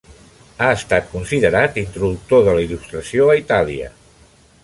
[0.61, 3.93] Ha estat considerat l'introductor de la Il·lustració a Itàlia.